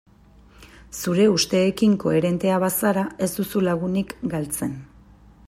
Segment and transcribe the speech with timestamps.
[0.99, 4.75] Zure usteekin koherentea bazara ez duzu lagunik galtzen.